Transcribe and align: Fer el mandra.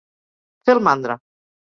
Fer 0.69 0.75
el 0.77 0.81
mandra. 0.87 1.17